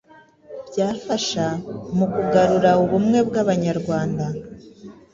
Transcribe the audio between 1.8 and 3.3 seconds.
mu kugarura ubumwe